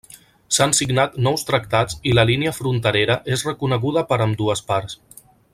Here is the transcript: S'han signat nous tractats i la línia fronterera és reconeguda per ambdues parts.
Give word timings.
S'han 0.55 0.71
signat 0.77 1.19
nous 1.27 1.43
tractats 1.49 1.99
i 2.11 2.15
la 2.21 2.25
línia 2.31 2.55
fronterera 2.61 3.21
és 3.37 3.47
reconeguda 3.53 4.07
per 4.13 4.23
ambdues 4.29 4.69
parts. 4.73 4.99